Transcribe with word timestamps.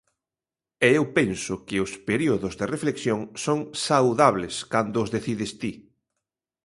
E 0.87 0.89
eu 0.99 1.05
penso 1.17 1.53
que 1.67 1.77
os 1.85 1.91
períodos 2.09 2.53
de 2.59 2.65
reflexión 2.75 3.19
son 3.45 3.59
saudables, 3.87 4.55
cando 4.73 4.97
os 5.03 5.09
decides 5.15 5.51
ti. 5.61 5.71